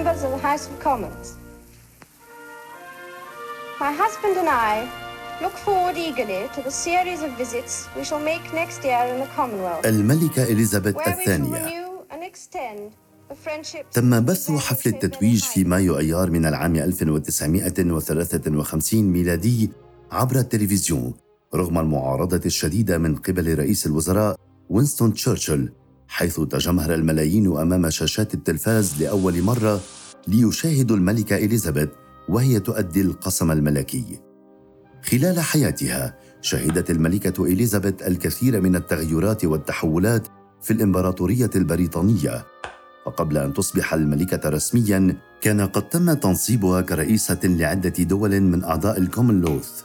members 0.00 0.22
of 0.26 0.30
the 0.36 0.42
House 0.48 0.64
of 0.70 0.74
Commons. 0.88 1.26
My 3.84 3.92
husband 4.02 4.34
and 4.42 4.48
I 4.48 4.74
look 5.44 5.56
forward 5.66 5.96
eagerly 6.06 6.42
to 6.54 6.60
the 6.68 6.74
series 6.86 7.20
of 7.26 7.30
visits 7.42 7.74
we 7.96 8.02
shall 8.08 8.22
make 8.32 8.44
next 8.62 8.78
year 8.84 9.02
in 9.12 9.16
the 9.20 9.30
Commonwealth, 9.36 9.86
الملكة 9.86 10.42
إليزابيث 10.44 10.96
الثانية. 11.08 11.90
تم 13.92 14.20
بث 14.20 14.50
حفل 14.50 14.90
التتويج 14.90 15.44
في 15.44 15.64
مايو 15.64 15.98
أيار 15.98 16.30
من 16.30 16.46
العام 16.46 16.76
1953 16.76 19.02
ميلادي 19.02 19.70
عبر 20.12 20.36
التلفزيون 20.36 21.14
رغم 21.54 21.78
المعارضة 21.78 22.40
الشديدة 22.46 22.98
من 22.98 23.16
قبل 23.16 23.58
رئيس 23.58 23.86
الوزراء 23.86 24.36
وينستون 24.70 25.14
تشرشل 25.14 25.72
حيث 26.10 26.40
تجمهر 26.40 26.94
الملايين 26.94 27.56
أمام 27.56 27.90
شاشات 27.90 28.34
التلفاز 28.34 29.02
لأول 29.02 29.42
مرة 29.42 29.80
ليشاهدوا 30.28 30.96
الملكة 30.96 31.36
إليزابيث 31.36 31.88
وهي 32.28 32.60
تؤدي 32.60 33.00
القسم 33.00 33.50
الملكي. 33.50 34.20
خلال 35.02 35.40
حياتها 35.40 36.18
شهدت 36.40 36.90
الملكة 36.90 37.44
إليزابيث 37.44 38.02
الكثير 38.02 38.60
من 38.60 38.76
التغيرات 38.76 39.44
والتحولات 39.44 40.28
في 40.62 40.72
الإمبراطورية 40.72 41.50
البريطانية. 41.56 42.46
وقبل 43.06 43.38
أن 43.38 43.54
تصبح 43.54 43.94
الملكة 43.94 44.48
رسمياً 44.48 45.16
كان 45.40 45.60
قد 45.60 45.88
تم 45.88 46.12
تنصيبها 46.12 46.80
كرئيسة 46.80 47.40
لعدة 47.44 48.04
دول 48.04 48.40
من 48.40 48.64
أعضاء 48.64 48.98
الكومنولوث 48.98 49.82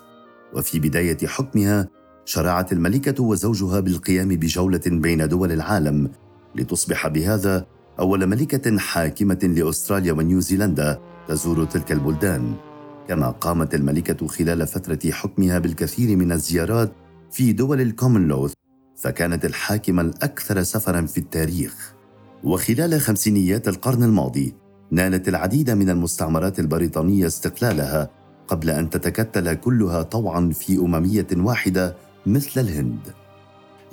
وفي 0.53 0.79
بداية 0.79 1.27
حكمها 1.27 1.87
شرعت 2.25 2.73
الملكة 2.73 3.23
وزوجها 3.23 3.79
بالقيام 3.79 4.27
بجولة 4.27 4.81
بين 4.85 5.27
دول 5.27 5.51
العالم 5.51 6.09
لتصبح 6.55 7.07
بهذا 7.07 7.65
أول 7.99 8.27
ملكة 8.27 8.77
حاكمة 8.77 9.39
لأستراليا 9.43 10.13
ونيوزيلندا 10.13 10.99
تزور 11.27 11.65
تلك 11.65 11.91
البلدان. 11.91 12.55
كما 13.07 13.29
قامت 13.29 13.75
الملكة 13.75 14.27
خلال 14.27 14.67
فترة 14.67 15.11
حكمها 15.11 15.59
بالكثير 15.59 16.17
من 16.17 16.31
الزيارات 16.31 16.91
في 17.31 17.53
دول 17.53 17.81
الكومنولوث 17.81 18.53
فكانت 18.95 19.45
الحاكمة 19.45 20.01
الأكثر 20.01 20.63
سفراً 20.63 21.05
في 21.05 21.17
التاريخ. 21.17 21.93
وخلال 22.43 23.01
خمسينيات 23.01 23.67
القرن 23.67 24.03
الماضي 24.03 24.55
نالت 24.91 25.27
العديد 25.27 25.69
من 25.69 25.89
المستعمرات 25.89 26.59
البريطانية 26.59 27.27
استقلالها 27.27 28.09
قبل 28.47 28.69
أن 28.69 28.89
تتكتل 28.89 29.53
كلها 29.53 30.01
طوعا 30.01 30.51
في 30.53 30.77
أممية 30.77 31.27
واحدة 31.37 31.95
مثل 32.25 32.61
الهند. 32.61 33.13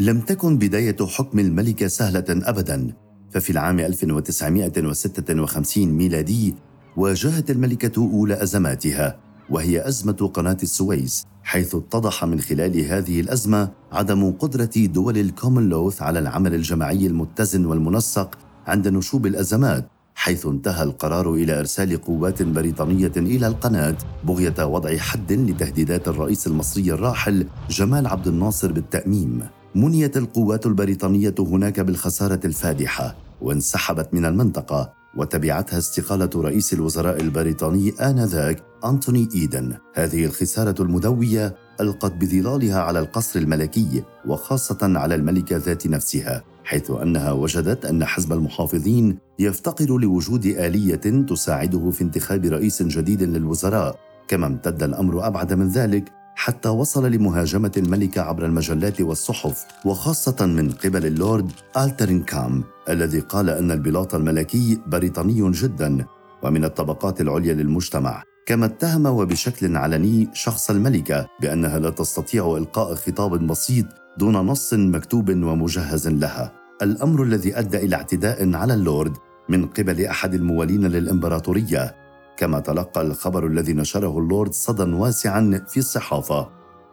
لم 0.00 0.20
تكن 0.20 0.58
بداية 0.58 0.96
حكم 1.06 1.38
الملكة 1.38 1.86
سهلة 1.86 2.24
أبدا 2.28 2.92
ففي 3.30 3.50
العام 3.50 3.80
1956 3.80 5.88
ميلادي 5.88 6.54
واجهت 6.96 7.50
الملكة 7.50 8.02
أولى 8.02 8.42
أزماتها 8.42 9.18
وهي 9.50 9.88
أزمة 9.88 10.30
قناة 10.34 10.56
السويس 10.62 11.26
حيث 11.42 11.74
اتضح 11.74 12.24
من 12.24 12.40
خلال 12.40 12.80
هذه 12.80 13.20
الأزمة 13.20 13.70
عدم 13.92 14.30
قدرة 14.30 14.70
دول 14.76 15.18
الكومنولوث 15.18 16.02
على 16.02 16.18
العمل 16.18 16.54
الجماعي 16.54 17.06
المتزن 17.06 17.64
والمنسق 17.64 18.38
عند 18.66 18.88
نشوب 18.88 19.26
الأزمات 19.26 19.88
حيث 20.22 20.46
انتهى 20.46 20.82
القرار 20.82 21.34
إلى 21.34 21.58
إرسال 21.58 22.02
قوات 22.02 22.42
بريطانية 22.42 23.12
إلى 23.16 23.46
القناة 23.46 23.96
بغية 24.24 24.66
وضع 24.66 24.96
حد 24.96 25.32
لتهديدات 25.32 26.08
الرئيس 26.08 26.46
المصري 26.46 26.92
الراحل 26.92 27.46
جمال 27.70 28.06
عبد 28.06 28.26
الناصر 28.26 28.72
بالتأميم. 28.72 29.42
منيت 29.74 30.16
القوات 30.16 30.66
البريطانية 30.66 31.34
هناك 31.38 31.80
بالخسارة 31.80 32.40
الفادحة 32.44 33.16
وانسحبت 33.40 34.14
من 34.14 34.24
المنطقة 34.24 34.92
وتبعتها 35.16 35.78
استقالة 35.78 36.30
رئيس 36.36 36.72
الوزراء 36.72 37.20
البريطاني 37.20 37.90
آنذاك 37.90 38.62
أنتوني 38.84 39.28
إيدن. 39.34 39.76
هذه 39.94 40.24
الخسارة 40.24 40.82
المدوية 40.82 41.54
ألقت 41.82 42.12
بظلالها 42.12 42.80
على 42.80 42.98
القصر 42.98 43.40
الملكي 43.40 44.02
وخاصة 44.26 44.78
على 44.82 45.14
الملكة 45.14 45.56
ذات 45.56 45.86
نفسها 45.86 46.44
حيث 46.64 46.90
أنها 46.90 47.32
وجدت 47.32 47.84
أن 47.84 48.04
حزب 48.04 48.32
المحافظين 48.32 49.18
يفتقر 49.38 49.98
لوجود 49.98 50.46
آلية 50.46 51.26
تساعده 51.28 51.90
في 51.90 52.02
انتخاب 52.04 52.44
رئيس 52.44 52.82
جديد 52.82 53.22
للوزراء. 53.22 53.96
كما 54.28 54.46
امتد 54.46 54.82
الأمر 54.82 55.26
أبعد 55.26 55.52
من 55.52 55.68
ذلك 55.68 56.12
حتى 56.34 56.68
وصل 56.68 57.10
لمهاجمة 57.10 57.72
الملكة 57.76 58.20
عبر 58.20 58.46
المجلات 58.46 59.00
والصحف 59.00 59.64
وخاصة 59.84 60.46
من 60.46 60.70
قبل 60.70 61.06
اللورد 61.06 61.52
آلترينكام 61.76 62.64
الذي 62.88 63.20
قال 63.20 63.50
أن 63.50 63.70
البلاط 63.70 64.14
الملكي 64.14 64.80
بريطاني 64.86 65.50
جدا 65.50 66.06
ومن 66.42 66.64
الطبقات 66.64 67.20
العليا 67.20 67.54
للمجتمع. 67.54 68.22
كما 68.46 68.66
اتهم 68.66 69.06
وبشكل 69.06 69.76
علني 69.76 70.28
شخص 70.32 70.70
الملكة 70.70 71.28
بأنها 71.40 71.78
لا 71.78 71.90
تستطيع 71.90 72.56
إلقاء 72.56 72.94
خطاب 72.94 73.46
بسيط 73.46 73.86
دون 74.18 74.36
نص 74.36 74.74
مكتوب 74.74 75.30
ومجهز 75.30 76.08
لها. 76.08 76.52
الأمر 76.82 77.22
الذي 77.22 77.58
أدى 77.58 77.76
إلى 77.76 77.96
اعتداء 77.96 78.54
على 78.54 78.74
اللورد 78.74 79.12
من 79.48 79.66
قبل 79.66 80.04
أحد 80.04 80.34
الموالين 80.34 80.86
للإمبراطورية. 80.86 81.94
كما 82.36 82.60
تلقى 82.60 83.02
الخبر 83.02 83.46
الذي 83.46 83.72
نشره 83.72 84.18
اللورد 84.18 84.52
صدى 84.52 84.92
واسعا 84.92 85.64
في 85.68 85.76
الصحافة. 85.76 86.48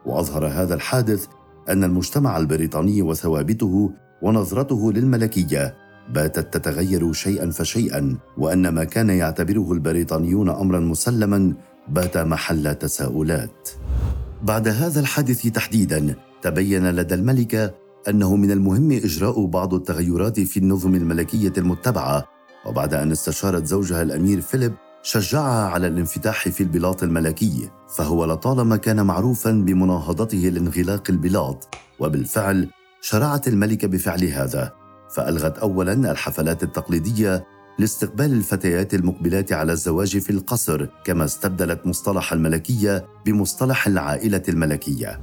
وأظهر 0.06 0.48
هذا 0.48 0.74
الحادث 0.74 1.26
أن 1.70 1.84
المجتمع 1.84 2.38
البريطاني 2.38 3.02
وثوابته 3.02 3.94
ونظرته 4.22 4.94
للملكية 4.94 5.76
باتت 6.10 6.58
تتغير 6.58 7.14
شيئا 7.14 7.52
فشيئا 7.52 8.18
وأن 8.38 8.70
ما 8.70 8.84
كان 8.84 9.10
يعتبره 9.10 9.72
البريطانيون 9.72 10.50
امرا 10.50 10.80
مسلما 10.80 11.54
بات 11.88 12.18
محل 12.18 12.76
تساؤلات. 12.76 13.70
بعد 14.44 14.68
هذا 14.68 15.00
الحادث 15.00 15.48
تحديدا 15.48 16.16
تبين 16.42 16.90
لدى 16.90 17.16
الملكه 17.16 17.74
أنه 18.08 18.36
من 18.36 18.52
المهم 18.52 18.92
إجراء 18.92 19.46
بعض 19.46 19.74
التغيرات 19.74 20.40
في 20.40 20.58
النظم 20.58 20.96
الملكية 20.96 21.54
المتبعة. 21.58 22.26
وبعد 22.66 22.94
أن 22.94 23.12
استشارت 23.12 23.66
زوجها 23.66 24.02
الأمير 24.02 24.42
فيليب 24.42 24.74
شجعها 25.04 25.70
على 25.70 25.88
الانفتاح 25.88 26.50
في 26.50 26.64
البلاط 26.64 27.04
الملكي. 27.04 27.70
فهو 27.98 28.26
لطالما 28.26 28.78
كان 28.78 29.06
معروفا 29.06 29.52
بمناهضته 29.52 30.38
لانغلاق 30.38 31.04
البلاط. 31.10 31.76
وبالفعل 32.00 32.70
شرعت 33.02 33.48
الملكه 33.48 33.88
بفعل 33.88 34.24
هذا. 34.24 34.79
فألغت 35.16 35.58
أولاً 35.58 36.12
الحفلات 36.12 36.64
التقليدية 36.64 37.46
لاستقبال 37.80 38.34
الفتيات 38.34 38.94
المقبلات 38.94 39.54
على 39.54 39.72
الزواج 39.72 40.18
في 40.18 40.30
القصر 40.30 40.88
كما 41.06 41.26
استبدلت 41.26 41.88
مصطلح 41.88 42.34
الملكية 42.34 43.06
بمصطلح 43.26 43.88
العائلة 43.88 44.44
الملكية. 44.50 45.20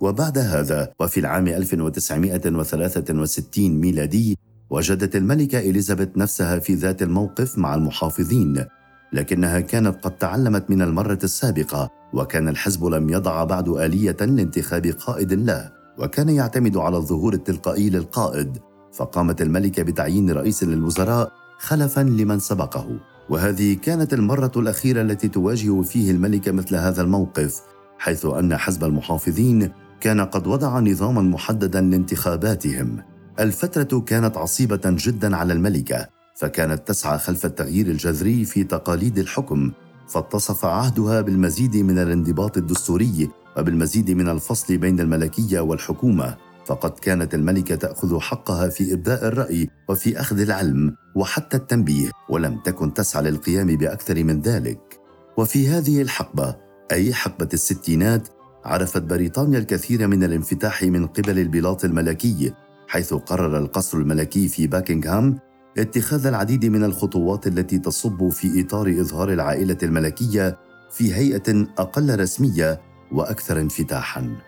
وبعد 0.00 0.38
هذا 0.38 0.92
وفي 1.00 1.20
العام 1.20 1.48
1963 1.48 3.80
ميلادي 3.80 4.38
وجدت 4.70 5.16
الملكة 5.16 5.58
إليزابيث 5.58 6.08
نفسها 6.16 6.58
في 6.58 6.74
ذات 6.74 7.02
الموقف 7.02 7.58
مع 7.58 7.74
المحافظين 7.74 8.64
لكنها 9.12 9.60
كانت 9.60 10.04
قد 10.04 10.18
تعلمت 10.18 10.70
من 10.70 10.82
المرة 10.82 11.18
السابقة 11.24 11.90
وكان 12.12 12.48
الحزب 12.48 12.84
لم 12.84 13.10
يضع 13.10 13.44
بعد 13.44 13.68
آلية 13.68 14.16
لانتخاب 14.20 14.86
قائد 14.86 15.32
له 15.32 15.72
وكان 15.98 16.28
يعتمد 16.28 16.76
على 16.76 16.96
الظهور 16.96 17.34
التلقائي 17.34 17.90
للقائد. 17.90 18.58
فقامت 18.92 19.42
الملكة 19.42 19.82
بتعيين 19.82 20.30
رئيس 20.30 20.64
للوزراء 20.64 21.32
خلفا 21.58 22.00
لمن 22.00 22.38
سبقه. 22.38 22.98
وهذه 23.30 23.74
كانت 23.74 24.14
المرة 24.14 24.52
الأخيرة 24.56 25.02
التي 25.02 25.28
تواجه 25.28 25.82
فيه 25.82 26.10
الملكة 26.10 26.52
مثل 26.52 26.76
هذا 26.76 27.02
الموقف 27.02 27.60
حيث 27.98 28.26
أن 28.26 28.56
حزب 28.56 28.84
المحافظين 28.84 29.72
كان 30.00 30.20
قد 30.20 30.46
وضع 30.46 30.80
نظاما 30.80 31.22
محددا 31.22 31.80
لانتخاباتهم. 31.80 33.02
الفترة 33.40 34.00
كانت 34.00 34.36
عصيبة 34.36 34.80
جدا 34.84 35.36
على 35.36 35.52
الملكة 35.52 36.08
فكانت 36.34 36.88
تسعى 36.88 37.18
خلف 37.18 37.46
التغيير 37.46 37.86
الجذري 37.86 38.44
في 38.44 38.64
تقاليد 38.64 39.18
الحكم 39.18 39.72
فاتصف 40.08 40.64
عهدها 40.64 41.20
بالمزيد 41.20 41.76
من 41.76 41.98
الانضباط 41.98 42.56
الدستوري 42.56 43.30
وبالمزيد 43.56 44.10
من 44.10 44.28
الفصل 44.28 44.76
بين 44.78 45.00
الملكية 45.00 45.60
والحكومة. 45.60 46.36
فقد 46.68 46.90
كانت 46.90 47.34
الملكة 47.34 47.74
تأخذ 47.74 48.20
حقها 48.20 48.68
في 48.68 48.92
إبداء 48.94 49.28
الرأي 49.28 49.68
وفي 49.88 50.20
أخذ 50.20 50.40
العلم 50.40 50.94
وحتى 51.14 51.56
التنبيه 51.56 52.10
ولم 52.28 52.60
تكن 52.64 52.94
تسعى 52.94 53.22
للقيام 53.22 53.66
بأكثر 53.66 54.24
من 54.24 54.40
ذلك. 54.40 55.00
وفي 55.36 55.68
هذه 55.68 56.02
الحقبة 56.02 56.56
أي 56.92 57.14
حقبة 57.14 57.48
الستينات 57.54 58.28
عرفت 58.64 59.02
بريطانيا 59.02 59.58
الكثير 59.58 60.06
من 60.06 60.24
الانفتاح 60.24 60.82
من 60.82 61.06
قبل 61.06 61.38
البلاط 61.38 61.84
الملكي 61.84 62.52
حيث 62.88 63.14
قرر 63.14 63.58
القصر 63.58 63.98
الملكي 63.98 64.48
في 64.48 64.66
باكنغهام 64.66 65.38
اتخاذ 65.78 66.26
العديد 66.26 66.64
من 66.64 66.84
الخطوات 66.84 67.46
التي 67.46 67.78
تصب 67.78 68.28
في 68.28 68.60
إطار 68.60 68.90
إظهار 69.00 69.32
العائلة 69.32 69.78
الملكية 69.82 70.58
في 70.90 71.14
هيئة 71.14 71.66
أقل 71.78 72.20
رسمية 72.20 72.80
وأكثر 73.12 73.60
انفتاحا. 73.60 74.47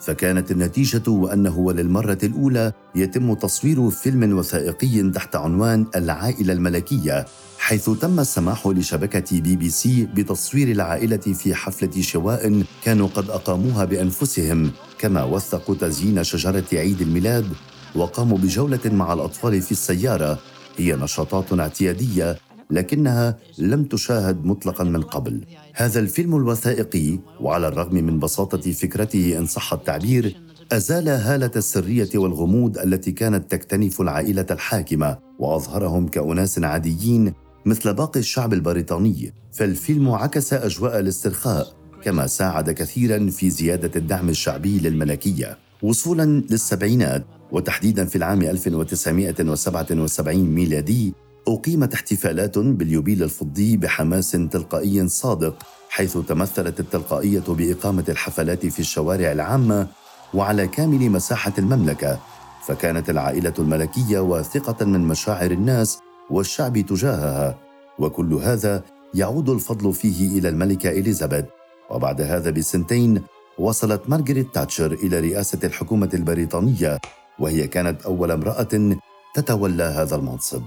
فكانت 0.00 0.50
النتيجة 0.50 1.10
وأنه 1.10 1.58
وللمرة 1.58 2.18
الأولى 2.22 2.72
يتم 2.94 3.34
تصوير 3.34 3.90
فيلم 3.90 4.38
وثائقي 4.38 5.10
تحت 5.10 5.36
عنوان 5.36 5.86
العائلة 5.96 6.52
الملكية 6.52 7.26
حيث 7.58 7.90
تم 7.90 8.20
السماح 8.20 8.66
لشبكة 8.66 9.40
بي 9.40 9.56
بي 9.56 9.70
سي 9.70 10.08
بتصوير 10.14 10.70
العائلة 10.70 11.16
في 11.16 11.54
حفلة 11.54 12.02
شواء 12.02 12.62
كانوا 12.84 13.08
قد 13.08 13.30
أقاموها 13.30 13.84
بأنفسهم 13.84 14.70
كما 14.98 15.24
وثقوا 15.24 15.74
تزيين 15.74 16.24
شجرة 16.24 16.64
عيد 16.72 17.00
الميلاد 17.00 17.46
وقاموا 17.94 18.38
بجولة 18.38 18.80
مع 18.84 19.12
الأطفال 19.12 19.62
في 19.62 19.72
السيارة 19.72 20.38
هي 20.76 20.96
نشاطات 20.96 21.60
اعتيادية 21.60 22.38
لكنها 22.70 23.36
لم 23.58 23.84
تشاهد 23.84 24.44
مطلقا 24.44 24.84
من 24.84 25.02
قبل. 25.02 25.40
هذا 25.74 26.00
الفيلم 26.00 26.36
الوثائقي 26.36 27.18
وعلى 27.40 27.68
الرغم 27.68 27.94
من 27.94 28.18
بساطة 28.18 28.72
فكرته 28.72 29.38
إن 29.38 29.46
صح 29.46 29.72
التعبير 29.72 30.36
أزال 30.72 31.08
هالة 31.08 31.50
السرية 31.56 32.08
والغموض 32.14 32.78
التي 32.78 33.12
كانت 33.12 33.50
تكتنف 33.50 34.00
العائلة 34.00 34.46
الحاكمة 34.50 35.18
وأظهرهم 35.38 36.08
كأناس 36.08 36.58
عاديين 36.58 37.32
مثل 37.66 37.94
باقي 37.94 38.20
الشعب 38.20 38.52
البريطاني. 38.52 39.32
فالفيلم 39.52 40.10
عكس 40.10 40.52
أجواء 40.52 40.98
الاسترخاء 40.98 41.66
كما 42.02 42.26
ساعد 42.26 42.70
كثيرا 42.70 43.30
في 43.30 43.50
زيادة 43.50 43.90
الدعم 43.96 44.28
الشعبي 44.28 44.78
للملكية. 44.78 45.58
وصولا 45.82 46.42
للسبعينات 46.50 47.24
وتحديدا 47.52 48.04
في 48.04 48.16
العام 48.16 48.42
1977 48.42 50.54
ميلادي 50.54 51.14
أقيمت 51.54 51.94
احتفالات 51.94 52.58
باليوبيل 52.58 53.22
الفضي 53.22 53.76
بحماس 53.76 54.30
تلقائي 54.30 55.08
صادق 55.08 55.62
حيث 55.90 56.18
تمثلت 56.18 56.80
التلقائية 56.80 57.44
بإقامة 57.48 58.04
الحفلات 58.08 58.66
في 58.66 58.80
الشوارع 58.80 59.32
العامة 59.32 59.86
وعلى 60.34 60.68
كامل 60.68 61.10
مساحة 61.10 61.52
المملكة. 61.58 62.18
فكانت 62.66 63.10
العائلة 63.10 63.54
الملكية 63.58 64.18
واثقة 64.18 64.84
من 64.84 65.00
مشاعر 65.00 65.50
الناس 65.50 65.98
والشعب 66.30 66.78
تجاهها. 66.80 67.58
وكل 67.98 68.34
هذا 68.34 68.82
يعود 69.14 69.48
الفضل 69.48 69.92
فيه 69.92 70.38
إلى 70.38 70.48
الملكة 70.48 70.90
إليزابيث. 70.90 71.44
وبعد 71.90 72.20
هذا 72.20 72.50
بسنتين 72.50 73.22
وصلت 73.58 74.02
مارغريت 74.08 74.54
تاتشر 74.54 74.92
إلى 74.92 75.20
رئاسة 75.20 75.58
الحكومة 75.64 76.10
البريطانية 76.14 76.98
وهي 77.38 77.66
كانت 77.66 78.02
أول 78.02 78.30
امرأة 78.30 78.98
تتولى 79.34 79.84
هذا 79.84 80.16
المنصب. 80.16 80.62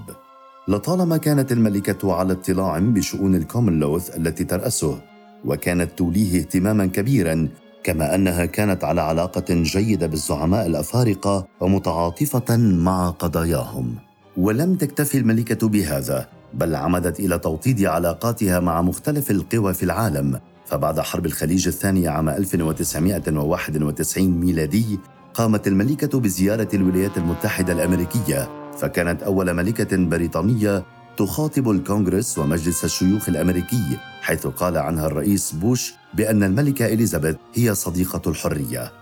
لطالما 0.68 1.16
كانت 1.16 1.52
الملكة 1.52 2.14
على 2.14 2.32
اطلاع 2.32 2.78
بشؤون 2.78 3.34
الكومنلوث 3.34 4.16
التي 4.16 4.44
ترأسه 4.44 4.98
وكانت 5.44 5.98
توليه 5.98 6.38
اهتماما 6.38 6.86
كبيرا 6.86 7.48
كما 7.84 8.14
أنها 8.14 8.46
كانت 8.46 8.84
على 8.84 9.00
علاقة 9.00 9.44
جيدة 9.50 10.06
بالزعماء 10.06 10.66
الأفارقة 10.66 11.46
ومتعاطفة 11.60 12.56
مع 12.56 13.10
قضاياهم. 13.10 13.94
ولم 14.36 14.74
تكتفي 14.74 15.18
الملكة 15.18 15.68
بهذا 15.68 16.28
بل 16.54 16.74
عمدت 16.74 17.20
إلى 17.20 17.38
توطيد 17.38 17.84
علاقاتها 17.84 18.60
مع 18.60 18.82
مختلف 18.82 19.30
القوى 19.30 19.74
في 19.74 19.82
العالم. 19.82 20.40
فبعد 20.66 21.00
حرب 21.00 21.26
الخليج 21.26 21.68
الثانية 21.68 22.10
عام 22.10 22.28
1991 22.28 24.40
ميلادي 24.40 24.98
قامت 25.34 25.66
الملكة 25.66 26.20
بزيارة 26.20 26.68
الولايات 26.74 27.18
المتحدة 27.18 27.72
الأمريكية. 27.72 28.61
فكانت 28.78 29.22
أول 29.22 29.54
ملكة 29.54 29.96
بريطانية 29.96 30.84
تخاطب 31.16 31.70
الكونغرس 31.70 32.38
ومجلس 32.38 32.84
الشيوخ 32.84 33.28
الأمريكي 33.28 33.98
حيث 34.22 34.46
قال 34.46 34.76
عنها 34.76 35.06
الرئيس 35.06 35.52
بوش 35.52 35.94
بأن 36.14 36.42
الملكة 36.42 36.86
إليزابيث 36.86 37.36
هي 37.54 37.74
صديقة 37.74 38.30
الحرية. 38.30 38.92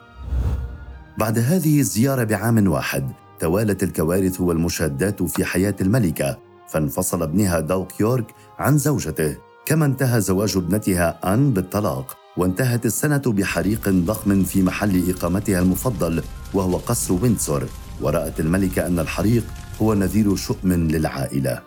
بعد 1.18 1.38
هذه 1.38 1.80
الزيارة 1.80 2.24
بعام 2.24 2.68
واحد 2.68 3.10
توالت 3.40 3.82
الكوارث 3.82 4.40
والمشادات 4.40 5.22
في 5.22 5.44
حياة 5.44 5.74
الملكة 5.80 6.38
فانفصل 6.68 7.22
ابنها 7.22 7.60
دوك 7.60 8.00
يورك 8.00 8.34
عن 8.58 8.78
زوجته 8.78 9.36
كما 9.66 9.86
انتهى 9.86 10.20
زواج 10.20 10.56
ابنتها 10.56 11.34
أن 11.34 11.50
بالطلاق. 11.50 12.19
وانتهت 12.40 12.86
السنة 12.86 13.22
بحريق 13.26 13.88
ضخم 13.88 14.44
في 14.44 14.62
محل 14.62 15.10
إقامتها 15.10 15.58
المفضل 15.58 16.22
وهو 16.54 16.76
قصر 16.76 17.14
ويندسور. 17.14 17.68
ورأت 18.00 18.40
الملكة 18.40 18.86
أن 18.86 18.98
الحريق 18.98 19.44
هو 19.82 19.94
نذير 19.94 20.36
شؤم 20.36 20.72
للعائلة. 20.72 21.60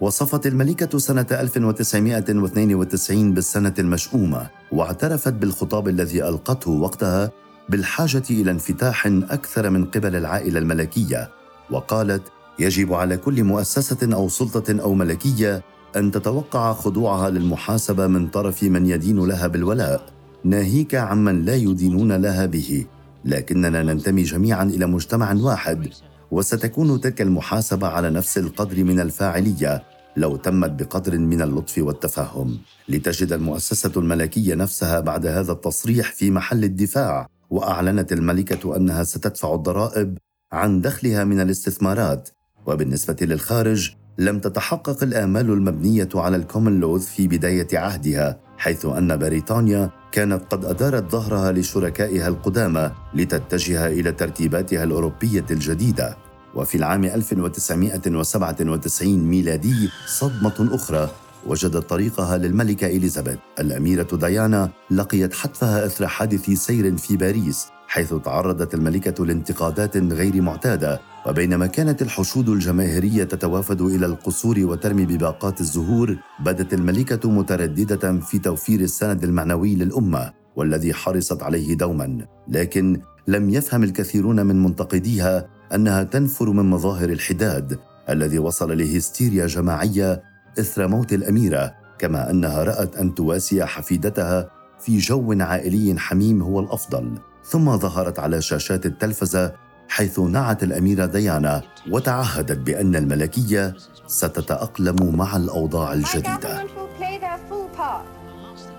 وصفت 0.00 0.46
الملكة 0.46 0.98
سنة 0.98 1.26
1992 1.30 3.34
بالسنة 3.34 3.74
المشؤومة 3.78 4.50
واعترفت 4.72 5.32
بالخطاب 5.32 5.88
الذي 5.88 6.28
ألقته 6.28 6.70
وقتها 6.70 7.30
بالحاجة 7.68 8.24
إلى 8.30 8.50
انفتاح 8.50 9.06
أكثر 9.06 9.70
من 9.70 9.84
قبل 9.84 10.16
العائلة 10.16 10.58
الملكية. 10.58 11.30
وقالت 11.70 12.22
يجب 12.58 12.92
على 12.92 13.16
كل 13.16 13.44
مؤسسة 13.44 14.14
أو 14.14 14.28
سلطة 14.28 14.80
أو 14.80 14.94
ملكية 14.94 15.62
أن 15.96 16.10
تتوقع 16.10 16.72
خضوعها 16.72 17.30
للمحاسبة 17.30 18.06
من 18.06 18.28
طرف 18.28 18.62
من 18.62 18.86
يدين 18.86 19.26
لها 19.26 19.46
بالولاء. 19.46 20.13
ناهيك 20.44 20.94
عمن 20.94 21.44
لا 21.44 21.54
يدينون 21.54 22.12
لها 22.12 22.46
به. 22.46 22.86
لكننا 23.24 23.82
ننتمي 23.82 24.22
جميعا 24.22 24.64
إلى 24.64 24.86
مجتمع 24.86 25.32
واحد 25.32 25.88
وستكون 26.30 27.00
تلك 27.00 27.22
المحاسبة 27.22 27.86
على 27.86 28.10
نفس 28.10 28.38
القدر 28.38 28.84
من 28.84 29.00
الفاعلية 29.00 29.82
لو 30.16 30.36
تمت 30.36 30.70
بقدر 30.70 31.18
من 31.18 31.42
اللطف 31.42 31.78
والتفهم. 31.78 32.58
لتجد 32.88 33.32
المؤسسة 33.32 33.92
الملكية 33.96 34.54
نفسها 34.54 35.00
بعد 35.00 35.26
هذا 35.26 35.52
التصريح 35.52 36.12
في 36.12 36.30
محل 36.30 36.64
الدفاع 36.64 37.28
وأعلنت 37.50 38.12
الملكة 38.12 38.76
أنها 38.76 39.04
ستدفع 39.04 39.54
الضرائب 39.54 40.18
عن 40.52 40.80
دخلها 40.80 41.24
من 41.24 41.40
الاستثمارات. 41.40 42.28
وبالنسبة 42.66 43.16
للخارج 43.20 43.90
لم 44.18 44.38
تتحقق 44.38 45.02
الآمال 45.02 45.50
المبنية 45.50 46.08
على 46.14 46.36
الكومنلوث 46.36 47.06
في 47.06 47.28
بداية 47.28 47.68
عهدها. 47.78 48.43
حيث 48.64 48.86
أن 48.86 49.16
بريطانيا 49.16 49.90
كانت 50.12 50.42
قد 50.50 50.64
أدارت 50.64 51.10
ظهرها 51.10 51.52
لشركائها 51.52 52.28
القدامى 52.28 52.90
لتتجه 53.14 53.86
إلى 53.86 54.12
ترتيباتها 54.12 54.84
الأوروبية 54.84 55.44
الجديدة. 55.50 56.16
وفي 56.54 56.74
العام 56.74 57.04
1997 57.04 59.18
ميلادي 59.18 59.90
صدمة 60.06 60.68
أخرى 60.72 61.10
وجدت 61.46 61.76
طريقها 61.76 62.38
للملكه 62.38 62.86
إليزابيث. 62.86 63.38
الأميرة 63.60 64.08
ديانا 64.12 64.70
لقيت 64.90 65.34
حتفها 65.34 65.86
أثر 65.86 66.06
حادث 66.06 66.50
سير 66.50 66.96
في 66.96 67.16
باريس 67.16 67.66
حيث 67.88 68.14
تعرضت 68.14 68.74
الملكة 68.74 69.26
لانتقادات 69.26 69.96
غير 69.96 70.42
معتادة 70.42 71.00
وبينما 71.26 71.66
كانت 71.66 72.02
الحشود 72.02 72.48
الجماهيرية 72.48 73.24
تتوافد 73.24 73.80
إلى 73.80 74.06
القصور 74.06 74.58
وترمي 74.58 75.06
بباقات 75.06 75.60
الزهور 75.60 76.16
بدت 76.40 76.74
الملكة 76.74 77.30
مترددة 77.30 78.20
في 78.20 78.38
توفير 78.38 78.80
السند 78.80 79.24
المعنوي 79.24 79.74
للأمة 79.74 80.32
والذي 80.56 80.94
حرصت 80.94 81.42
عليه 81.42 81.74
دوما. 81.74 82.26
لكن 82.48 83.00
لم 83.26 83.50
يفهم 83.50 83.82
الكثيرون 83.82 84.46
من 84.46 84.62
منتقديها 84.62 85.48
أنها 85.74 86.02
تنفر 86.02 86.50
من 86.50 86.70
مظاهر 86.70 87.08
الحداد 87.08 87.78
الذي 88.10 88.38
وصل 88.38 88.78
لهستيريا 88.78 89.46
جماعية 89.46 90.22
إثر 90.58 90.88
موت 90.88 91.12
الأميرة 91.12 91.74
كما 91.98 92.30
أنها 92.30 92.64
رأت 92.64 92.96
أن 92.96 93.14
تواسي 93.14 93.64
حفيدتها 93.64 94.50
في 94.80 94.98
جو 94.98 95.32
عائلي 95.40 95.98
حميم 95.98 96.42
هو 96.42 96.60
الأفضل. 96.60 97.18
ثم 97.44 97.76
ظهرت 97.76 98.18
على 98.18 98.42
شاشات 98.42 98.86
التلفزة 98.86 99.63
حيث 99.88 100.18
نعت 100.18 100.62
الاميره 100.62 101.06
ديانا 101.06 101.62
وتعهدت 101.90 102.58
بان 102.58 102.96
الملكيه 102.96 103.74
ستتاقلم 104.06 105.16
مع 105.16 105.36
الاوضاع 105.36 105.92
الجديده 105.92 106.66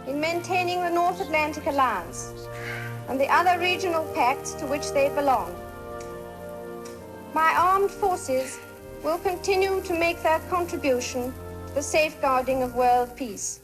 in 0.08 0.20
maintaining 0.22 0.80
the 0.88 0.94
North 1.02 1.20
Atlantic 1.20 1.66
Alliance 1.74 2.20
and 3.10 3.20
the 3.20 3.30
other 3.38 3.56
regional 3.60 4.06
pacts 4.14 4.54
to 4.60 4.66
which 4.68 4.92
they 4.92 5.10
belong. 5.20 5.50
My 7.34 7.52
armed 7.58 7.92
forces 7.92 8.60
will 9.04 9.18
continue 9.18 9.82
to 9.82 9.94
make 10.06 10.22
their 10.22 10.40
contribution 10.56 11.34
to 11.68 11.74
the 11.74 11.82
safeguarding 11.82 12.62
of 12.64 12.76
world 12.76 13.10
peace. 13.16 13.62